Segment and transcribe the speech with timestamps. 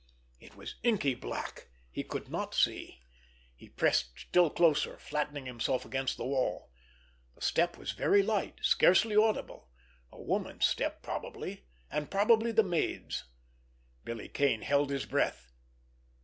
[0.39, 1.69] It was inky black.
[1.91, 3.03] He could not see.
[3.55, 6.71] He pressed still closer, flattening himself against the wall.
[7.35, 9.69] The step was very light, scarcely audible;
[10.11, 13.25] a woman's step probably, and probably the maid's.
[14.03, 15.51] Billy Kane held his breath.